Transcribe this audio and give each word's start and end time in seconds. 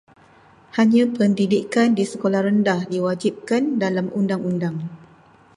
Hanya 0.81 1.03
pendidikan 1.17 1.87
di 1.97 2.03
sekolah 2.11 2.41
rendah 2.49 2.79
diwajibkan 2.93 3.63
dalam 3.83 4.07
undang-undang. 4.19 4.75